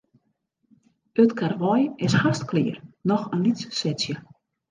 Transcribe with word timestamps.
It 1.15 1.35
karwei 1.41 1.81
is 1.99 2.13
hast 2.23 2.47
klear, 2.49 2.77
noch 3.09 3.25
in 3.35 3.43
lyts 3.45 3.69
setsje. 3.81 4.15